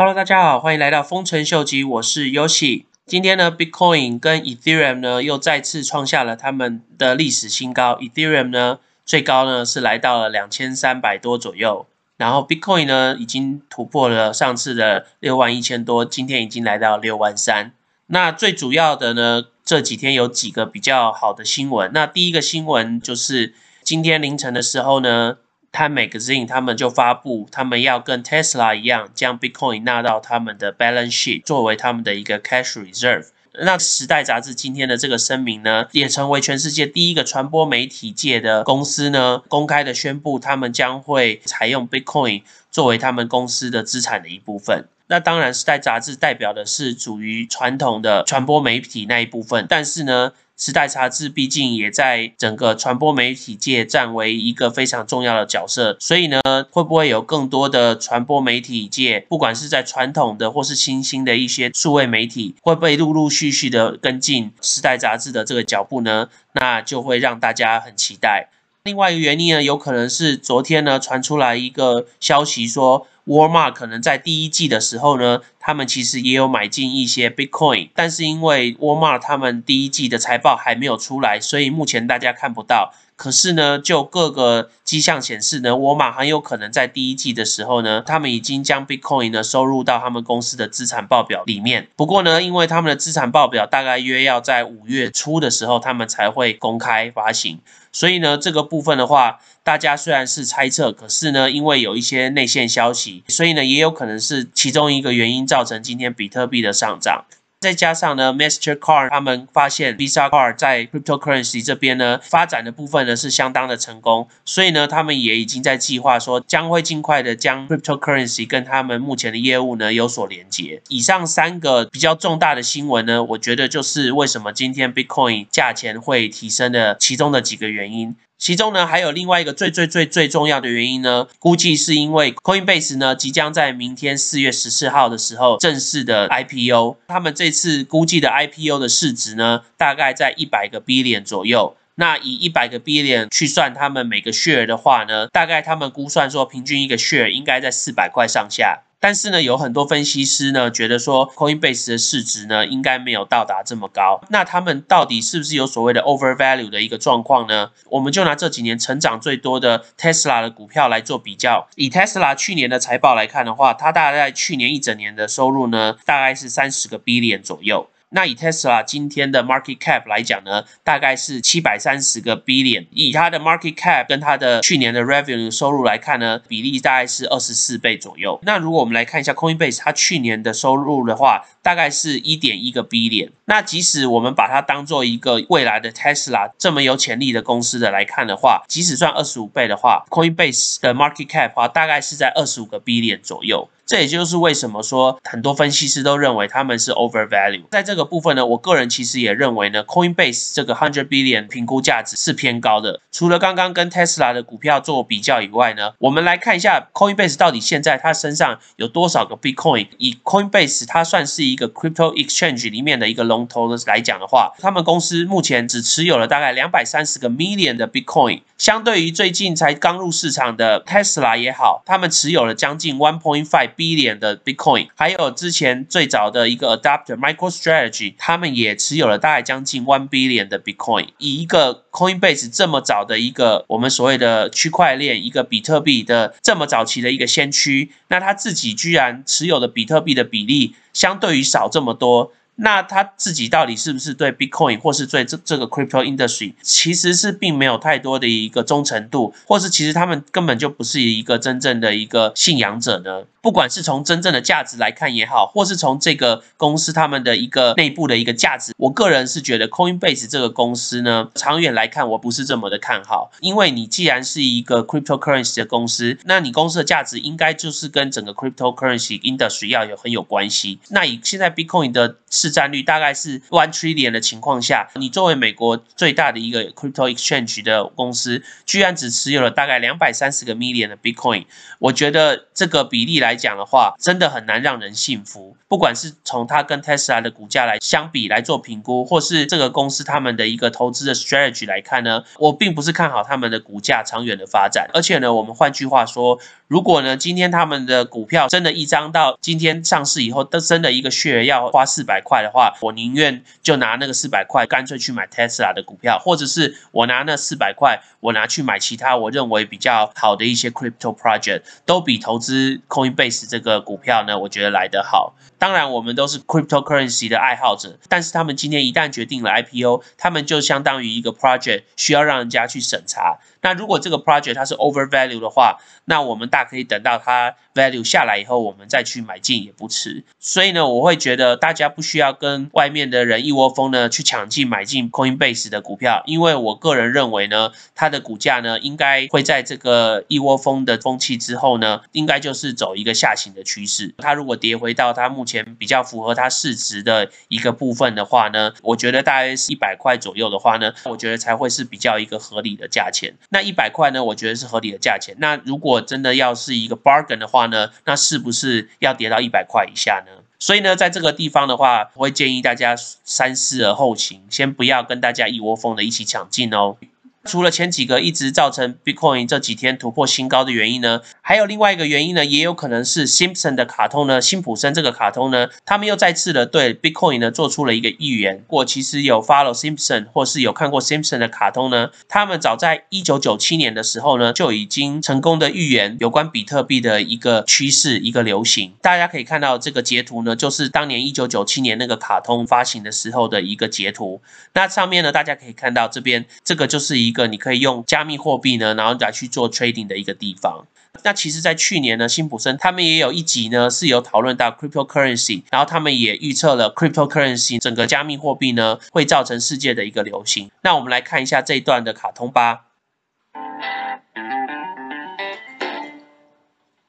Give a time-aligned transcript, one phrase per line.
[0.00, 2.84] Hello，大家好，欢迎来到丰臣秀吉，我是 Yoshi。
[3.04, 7.96] 今天呢，Bitcoin 跟 Ethereum 呢又再次创下了他们的历史新高。
[7.96, 11.86] Ethereum 呢最高呢是来到了两千三百多左右，
[12.16, 17.74] 然后 Bitcoin 呢已经突破了上次的六万一千多，今天已经来到六万三。
[18.06, 21.90] 那最主要的呢，这几天有几个比较好的新闻。
[21.92, 25.36] 那第一个新闻就是今天凌晨的时候呢。
[25.72, 33.28] Time Magazine 他们就发布，他们要跟 Tesla 一样，将 Bitcoin 纳到他们的 balance sheet，作为他们的一个 cash reserve。
[33.52, 44.86] 那时代杂志今天的这个声明呢，也成为全世界第一个传播媒体界的公司呢，公开的宣布，他们将会采用 Bitcoin 作为他们公司的资产的一部分。
[45.10, 50.32] 那当然，时代杂志代表的是属于传统的传播媒体那一部分，但是呢。
[50.62, 56.38] 时代杂志毕竟也在整个传播媒体界占为一个非常重要的角色，所以呢，
[56.70, 66.28] 会不会有更多的传播媒体界，不管是在传统的或是新兴的一些数位媒体，会不会陆陆续续的跟进时代杂志的这个脚步呢？
[66.52, 68.50] 那就会让大家很期待。
[68.82, 73.06] 另外一个原因呢，有可能是昨天呢传出来一个消息说。
[73.24, 82.94] 沃尔玛可能在第一季的时候呢，他们其实也有买进一些 Bitcoin，但是因为 Walmart 他们第一季的财报还没有出来，所以目前大家看不到。
[83.16, 91.88] 可是呢，就各个迹象显示呢，沃尔玛很有可能在第一季的时候呢，他们已经将 Bitcoin 呢收入到他们公司的资产报表里面。
[91.96, 97.58] 不过呢，因为他们的资产报表大概约要在五月初的时候，他们才会公开发行，
[97.92, 107.24] 所以呢，这个部分的话，大家虽然是猜测，可是呢，因为有一些内线消息，所以呢，也有可能是其中一个原因造成今天比特币的上涨。
[107.60, 120.80] 再加上呢，Mastercard 他们发现 Visa Car 在 cryptocurrency 这边呢发展的部分呢是相当的成功，所以呢，他们也已经在计划说将会尽快的将 cryptocurrency 跟他们目前的业务呢有所连接。
[120.88, 128.16] 以上三个比较重大的新闻呢，我觉得就是为什么今天 Bitcoin 价钱会提升的其中的几个原因。
[128.40, 141.76] 其中呢，还有另外一个最最最最重要的原因呢，估计是因为 Coinbase 呢即将在明天四月十四号的时候正式的 IPO，他们这次估计的 IPO 的市值呢，大概在一百个 billion 左右。
[141.96, 148.82] 那以一百个 billion 去算他们每个 share 的话呢，大概他们估算说平均一个 share 应该在四百块上下。
[149.02, 154.20] 但是呢，有很多分析师呢觉得说，Coinbase 的市值呢应该没有到达这么高。
[154.28, 157.70] 那他们到底是不是有所谓的 overvalue 的一个状况呢？
[157.88, 161.66] 我们就拿这几年成长最多的 Tesla 的股票来做比较。
[161.76, 167.88] 以 Tesla 去年的财报来看的话，它大概在去年一整年的收入呢，大概是三十个 billion 左右。
[168.12, 172.86] 那以 Tesla 今天的 market cap 来讲呢，大概是七百三十个 billion。
[172.90, 178.40] 以它的 market cap 跟它的去年的 revenue 收入来看呢，比例大概是二十四倍左右。
[178.42, 183.30] 那如果我们来看一下 Coinbase 它去年的收入的话，大概是一点一个 billion。
[183.44, 193.68] 那即使我们把它当做一个未来的 Tesla 这么有潜力的公司的来看的话，即使算二十五倍的话，Coinbase 的 market cap 啊，大概是在二十五个 billion 左右。
[193.90, 197.64] 这也就是为什么说很多分析师都认为他们是 overvalue。
[197.72, 203.00] 在这个部分呢，我个人其实也认为呢，Coinbase 这个 hundred billion 评估价值是偏高的。
[203.10, 209.88] 除了刚刚跟 Tesla 的股票做比较以外呢，我们来看一下 Coinbase 到底现在它身上有多少个 Bitcoin。
[209.98, 218.42] 以 Coinbase 它算是一个 crypto exchange 里面的一个龙头的来讲的话，他们公司目前只持有了大概两百三十个 million 的 Bitcoin。
[218.56, 231.06] 相对于最近才刚入市场的 Tesla 也好，他们持有了将近 one point five billion 的 Bitcoin，还有之前最早的一个 Adapter MicroStrategy，他们也持有了大概将近 one billion 的 Bitcoin。
[231.16, 242.32] 以一个 Coinbase 这么早的一个我们所谓的区块链，一个比特币的这么早期的一个先驱，那他自己居然持有的比特币的比例相对于少这么多。
[242.60, 253.24] 那他自己到底是不是对 Bitcoin 或是对这这个 crypto industry 其实是并没有太多的一个忠诚度，或是其实他们根本就不是一个真正的一个信仰者呢？
[253.42, 263.32] 不管是从真正的价值来看也好，或是从这个公司他们的一个内部的一个价值，我个人是觉得 Coinbase 这个公司呢，长远来看我不是这么的看好。
[263.40, 270.78] 因为你既然是一个 cryptocurrency 的公司，那你公司的价值应该就是跟整个 cryptocurrency industry 要有很有关系。
[270.90, 281.44] 那以现在 Bitcoin 的市市占率大概是 one trillion 的情况下，你作为美国最大的一个 crypto exchange 的公司，居然只持有了大概两百三十个 million 的 Bitcoin，
[281.78, 285.56] 我觉得这个比例来讲的话，真的很难让人信服。
[285.68, 294.90] 不管是从它跟 Tesla 的股价来相比来做评估，或是这个公司他们的一个投资的 strategy 来看呢，我并不是看好他们的股价长远的发展。
[294.92, 315.34] 而且呢，我们换句话说，如果呢今天他们的股票真的一张到今天上市以后，真的一个血要花四百块的话，我宁愿就拿那个四百块，干脆去买 Tesla 的股票，或者是我拿那四百块，我拿去买其他我认为比较好的一些 crypto project，都比投资 Coinbase 这个股票呢，我觉得来得好。
[315.58, 323.38] 当然，我们都是 cryptocurrency 的爱好者，但是他们今天一旦决定了 IPO，他们就相当于一个 project，需要让人家去审查。
[323.62, 330.24] 那如果这个 project 它是 overvalue 的话，那我们大可以等到它 value 下来以后，我们再去买进也不迟。
[330.38, 344.14] 所以呢，我会觉得大家不需要跟外面的人一窝蜂呢去抢进买进 Coinbase 的股票，因为我个人认为呢，它的股价呢应该会在这个一窝蜂的风气之后呢，应该就是走一个下行的趋势。
[344.18, 353.34] 它如果跌回到它目前比较符合它市值的一个部分的话呢，我觉得大约是一百块左右的话呢，我觉得才会是比较一个合理的价钱。
[353.50, 355.36] 那一百块呢，我觉得是合理的价钱。
[355.38, 360.42] 那如果真的要是一个 bargain 的话呢，那是不是要跌到一百块以下呢？
[360.58, 366.96] 所以呢，在这个地方的话，我会建议大家三思而后行，先不要跟大家一窝蜂的一起抢进哦。
[367.44, 378.62] 除了前几个一直造成 Bitcoin 这几天突破新高的原因呢，还有另外一个原因呢，也有可能是 Simpson 的卡通呢，辛普森这个卡通呢，他们又再次的对 Bitcoin 呢做出了一个预言。
[378.68, 388.92] 我其实有 follow Simpson 或是有看过 Simpson 的卡通呢，他们早在一九九七年的时候呢，就已经成功的预言有关比特币的一个趋势、一个流行。
[389.00, 394.42] 大家可以看到这个截图呢，就是当年一九九七年那个卡通发行的时候的一个截图。
[394.74, 397.29] 那上面呢，大家可以看到这边这个就是一。
[397.30, 400.84] 一个你可以用加密货币呢，然后来去做 trading 的一个地方。
[401.22, 410.70] 那其实，在去年呢，辛普森他们也有一集呢，是有讨论到 cryptocurrency，然后他们也预测了 cryptocurrency 整个加密货币呢会造成世界的一个流行。
[410.82, 412.86] 那我们来看一下这一段的卡通吧。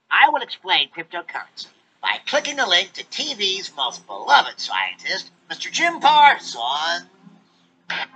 [0.08, 1.68] I will explain cryptocurrency
[2.02, 5.72] by clicking the link to TV's most beloved scientist, Mr.
[5.72, 7.06] Jim Parsons.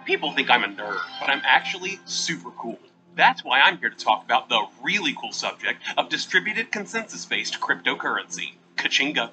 [0.06, 2.80] People think I'm a nerd, but I'm actually super cool.
[3.16, 7.60] That's why I'm here to talk about the really cool subject of distributed consensus based
[7.60, 8.54] cryptocurrency.
[8.76, 9.32] Kachinga.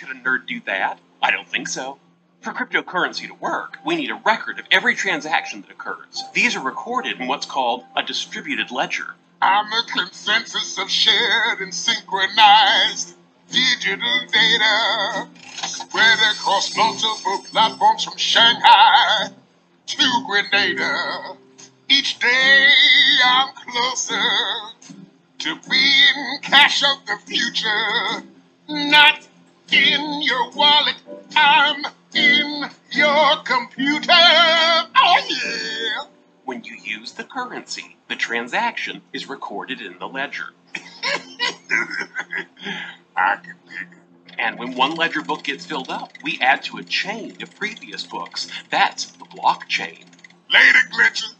[0.00, 0.98] Could a nerd do that?
[1.22, 1.98] I don't think so.
[2.40, 6.22] For cryptocurrency to work, we need a record of every transaction that occurs.
[6.32, 9.14] These are recorded in what's called a distributed ledger.
[9.42, 13.14] I'm a consensus of shared and synchronized
[13.50, 15.28] digital data
[15.66, 19.28] spread across multiple platforms from Shanghai
[19.86, 21.36] to Grenada.
[21.88, 22.68] Each day
[23.24, 24.14] I'm closer
[25.38, 28.26] to being cash of the future,
[28.68, 29.26] not
[29.72, 30.96] in your wallet.
[31.36, 31.84] I'm
[32.14, 34.12] in your computer.
[34.12, 36.10] Oh yeah.
[36.44, 40.46] When you use the currency, the transaction is recorded in the ledger.
[43.16, 43.98] I can dig it.
[44.38, 48.04] And when one ledger book gets filled up, we add to a chain of previous
[48.04, 48.48] books.
[48.70, 50.04] That's the blockchain.
[50.50, 51.34] Later, Glitcher.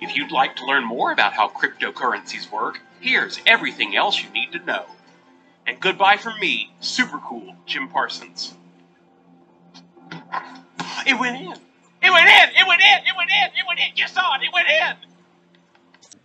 [0.00, 4.52] If you'd like to learn more about how cryptocurrencies work, here's everything else you need
[4.52, 4.84] to know.
[5.66, 8.54] And goodbye from me, super cool Jim Parsons.
[11.06, 11.52] It went in.
[12.02, 12.48] It went in.
[12.50, 12.98] It went in.
[13.06, 13.58] It went in.
[13.58, 13.96] It went in.
[13.96, 14.42] You saw it.
[14.42, 15.13] It went in.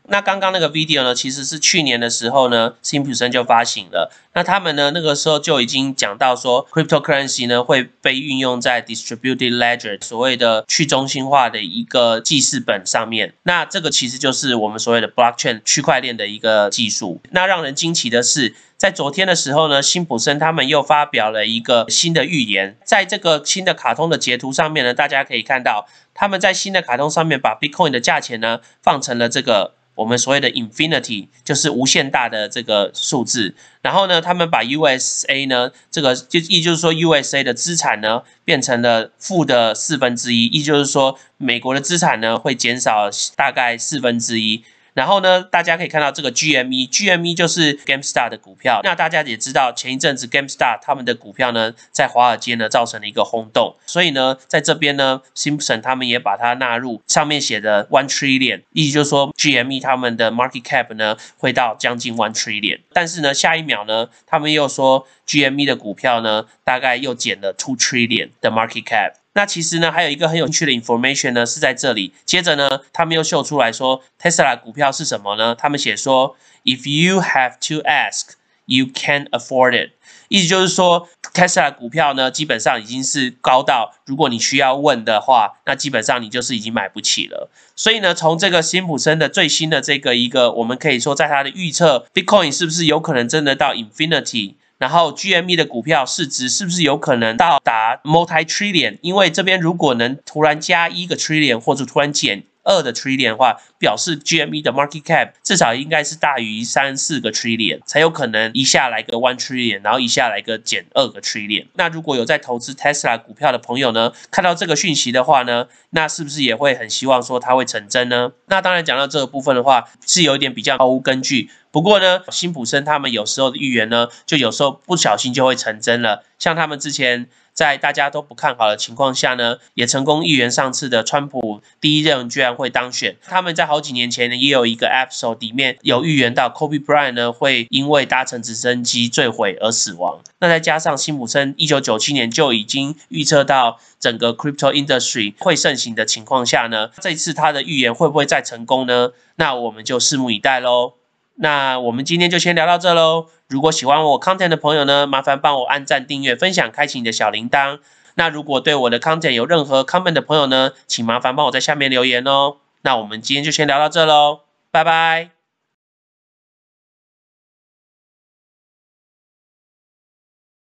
[0.10, 4.12] 那刚刚那个 video 呢，其实是去年的时候呢，辛普森就发行了。
[4.34, 13.34] 那他们呢，那个时候就已经讲到说，cryptocurrency 呢会被运用在 distributed ledger 所谓的去中心化的一个记事本上面。
[13.44, 17.22] 那这个其实就是我们所谓的 blockchain 区块链的一个技术。
[17.32, 22.78] 那让人惊奇的是，在昨天的时候呢，辛普森他们又发表了一个新的预言。
[22.84, 29.74] 在这个新的卡通的截图上面呢，大家可以看到，他们在新的卡通上面把 Bitcoin 的价钱呢放成了这个。
[30.00, 44.64] 我们所谓的 infinity 就是无限大的这个数字，然后呢，他们把 USA 呢这个就意就是说 USA 的资产呢变成了负的四分之一，意就是说美国的资产呢会减少大概四分之一。
[45.00, 48.82] 然后呢，大家可以看到这个 GME，GME 就是 GameStar 的股票。
[48.84, 62.82] 那大家也知道，前一阵子 GameStar 他们的股票呢，在华尔街呢造成了一个轰动，所以呢，在这边呢，Simpson 他们也把它纳入上面写的 One Trillion，意思就是说 GME 他们的 Market Cap 呢会到将近 One Trillion。
[62.92, 69.14] 但是呢，下一秒呢，他们又说 GME 的股票呢，大概又减了 Two Trillion 的 Market Cap。
[69.40, 72.12] 那其实呢，还有一个很有趣的 information 呢，是在这里。
[72.26, 75.56] 接着呢，他们又秀出来说，Tesla 股票是什么呢？
[75.56, 78.32] 他们写说，If you have to ask,
[78.66, 79.92] you can't afford it。
[80.28, 87.50] 意思就是说，Tesla 股票呢，基本上已经是高到，如果你需要问的话，那基本上你就是已经买不起了。
[87.78, 94.56] 所以呢，从这个辛普森的最新的这个一个，我们可以说，在他的预测，Bitcoin 是不是有可能真的到 Infinity？
[94.80, 98.98] 然后 GME 的股票市值是不是有可能到达 multi trillion？
[99.02, 111.66] 因为这边如果能突然加一个 trillion，或者突然减二的 trillion 的话，表示 GME 的 market cap 至少应该是大于三四个 trillion，才有可能一下来个 one trillion，然后一下来个减二个 trillion。
[111.74, 118.32] 那如果有在投资 Tesla 股票的朋友呢，看到这个讯息的话呢，那是不是也会很希望说它会成真呢？
[118.46, 121.50] 那当然讲到这个部分的话，是有一点比较毫无根据。
[121.72, 126.24] 不过呢，辛普森他们有时候的预言呢，就有时候不小心就会成真了。
[126.40, 127.28] 像他们之前
[127.60, 133.18] 在大家都不看好的情况下呢，也成功预言上次的川普第一任居然会当选。
[133.28, 140.22] 他们在好几年前呢，也有一个 episode 里面有预言到 Kobe Bryant 呢会因为搭乘直升机坠毁而死亡。
[140.40, 149.10] 那再加上辛普森一九九七年就已经预测到整个 crypto industry 会盛行的情况下呢，这次他的预言会不会再成功呢？
[149.36, 150.99] 那我们就拭目以待喽。
[151.42, 153.28] 那我们今天就先聊到这喽。
[153.48, 157.80] 如果喜欢我 content 的朋友呢，麻烦帮我按赞、订阅、分享、开启你的小铃铛。
[158.16, 162.58] 那如果对我的 content 有任何 comment 的朋友呢，请麻烦帮我在下面留言哦。
[162.82, 164.42] 那我们今天就先聊到这喽，
[164.72, 165.39] 拜拜。